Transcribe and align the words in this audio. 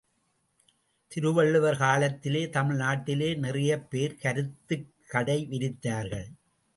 திருவள்ளுவர் 1.07 1.77
காலத்திலே 1.77 2.45
தமிழ்நாட்டிலே 2.45 3.37
நிறையப் 3.37 3.89
பேர் 3.89 4.15
கருத்துக் 4.15 4.93
கடை 5.07 5.47
விரித்தார்கள். 5.51 6.27